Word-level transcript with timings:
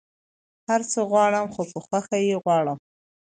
هر 0.67 0.81
څه 0.91 0.99
غواړم 1.09 1.47
خو 1.53 1.61
په 1.71 1.79
خوښی 1.85 2.21
يي 2.29 2.35
غواړم 2.43 2.77